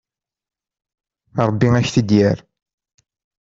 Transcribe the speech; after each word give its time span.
Rebbi 1.45 1.67
ad 1.69 1.75
ak-t-id-yerr. 1.81 2.37